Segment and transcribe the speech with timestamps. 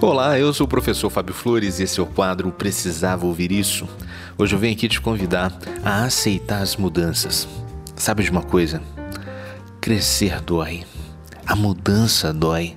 [0.00, 3.88] Olá, eu sou o professor Fábio Flores e esse é o quadro Precisava Ouvir Isso.
[4.38, 5.52] Hoje eu venho aqui te convidar
[5.84, 7.48] a aceitar as mudanças.
[7.96, 8.80] Sabe de uma coisa?
[9.80, 10.84] Crescer dói,
[11.44, 12.76] a mudança dói,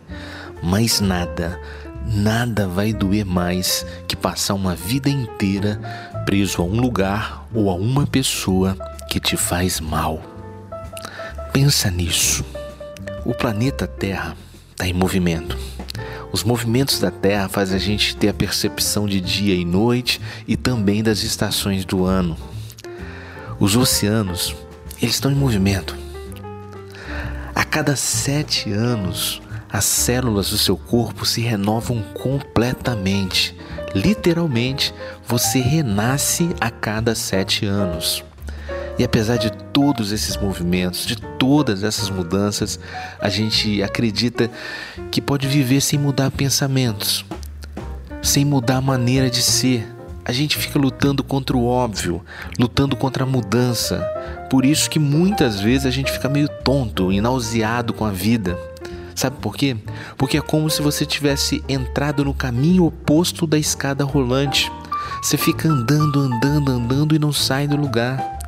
[0.63, 1.62] mas nada,
[2.07, 5.79] nada vai doer mais que passar uma vida inteira
[6.26, 8.76] preso a um lugar ou a uma pessoa
[9.08, 10.19] que te faz mal.
[11.53, 12.44] Pensa nisso.
[13.24, 14.35] O planeta Terra
[14.72, 15.71] está em movimento
[16.32, 20.55] os movimentos da Terra fazem a gente ter a percepção de dia e noite e
[20.55, 22.38] também das estações do ano.
[23.59, 24.55] Os oceanos,
[25.02, 25.95] eles estão em movimento.
[27.53, 29.41] A cada sete anos,
[29.72, 33.55] as células do seu corpo se renovam completamente.
[33.94, 34.94] Literalmente,
[35.27, 38.23] você renasce a cada sete anos.
[39.01, 42.79] E apesar de todos esses movimentos, de todas essas mudanças,
[43.19, 44.47] a gente acredita
[45.09, 47.25] que pode viver sem mudar pensamentos,
[48.21, 49.91] sem mudar a maneira de ser.
[50.23, 52.23] A gente fica lutando contra o óbvio,
[52.59, 54.08] lutando contra a mudança.
[54.52, 58.55] Por isso que muitas vezes a gente fica meio tonto e nauseado com a vida.
[59.15, 59.77] Sabe por quê?
[60.15, 64.71] Porque é como se você tivesse entrado no caminho oposto da escada rolante.
[65.23, 68.41] Você fica andando, andando, andando e não sai do lugar.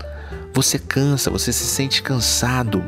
[0.54, 2.84] Você cansa, você se sente cansado,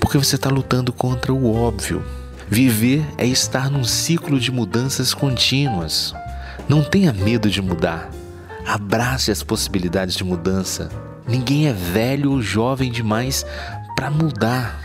[0.00, 2.02] porque você está lutando contra o óbvio.
[2.48, 6.14] Viver é estar num ciclo de mudanças contínuas.
[6.66, 8.10] Não tenha medo de mudar.
[8.66, 10.88] Abrace as possibilidades de mudança.
[11.28, 13.44] Ninguém é velho ou jovem demais
[13.94, 14.80] para mudar,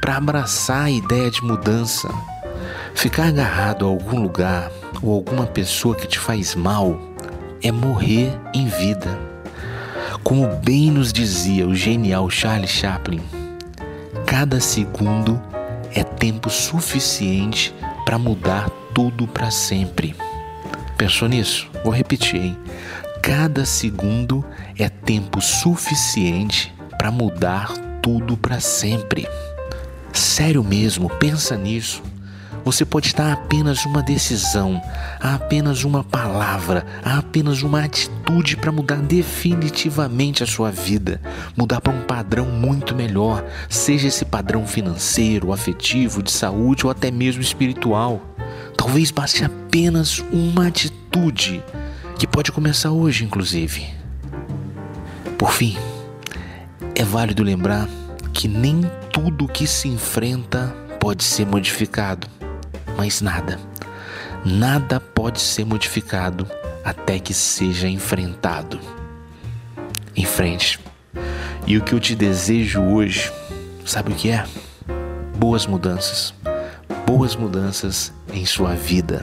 [0.00, 2.08] para abraçar a ideia de mudança.
[2.92, 7.00] Ficar agarrado a algum lugar ou alguma pessoa que te faz mal
[7.62, 9.37] é morrer em vida.
[10.28, 13.22] Como bem nos dizia o genial Charlie Chaplin,
[14.26, 15.40] cada segundo
[15.94, 20.14] é tempo suficiente para mudar tudo para sempre.
[20.98, 21.70] Pensou nisso?
[21.82, 22.58] Vou repetir, hein?
[23.22, 24.44] Cada segundo
[24.78, 27.72] é tempo suficiente para mudar
[28.02, 29.26] tudo para sempre.
[30.12, 32.02] Sério mesmo, pensa nisso.
[32.68, 34.78] Você pode estar apenas uma decisão,
[35.18, 41.18] a apenas uma palavra, a apenas uma atitude para mudar definitivamente a sua vida,
[41.56, 47.10] mudar para um padrão muito melhor, seja esse padrão financeiro, afetivo, de saúde ou até
[47.10, 48.20] mesmo espiritual.
[48.76, 51.64] Talvez baste apenas uma atitude
[52.18, 53.86] que pode começar hoje, inclusive.
[55.38, 55.74] Por fim,
[56.94, 57.88] é válido lembrar
[58.34, 62.28] que nem tudo que se enfrenta pode ser modificado
[62.98, 63.60] mais nada.
[64.44, 66.48] Nada pode ser modificado
[66.84, 68.80] até que seja enfrentado.
[70.16, 70.80] Em frente.
[71.64, 73.30] E o que eu te desejo hoje,
[73.86, 74.44] sabe o que é?
[75.36, 76.34] Boas mudanças.
[77.06, 79.22] Boas mudanças em sua vida.